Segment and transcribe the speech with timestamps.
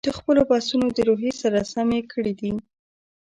[0.07, 2.51] د خپلو بحثونو د روحیې سره سم یې کړي دي.